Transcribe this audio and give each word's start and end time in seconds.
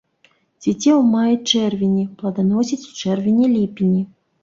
Цвіце 0.63 0.89
ў 0.99 1.01
маі-чэрвені, 1.09 2.09
пладаносіць 2.25 2.83
у 2.89 3.01
чэрвені-ліпені. 3.01 4.01